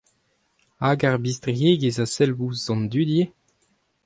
[0.81, 3.31] Hag ar bistriegezh a sell ouzh an dud ivez?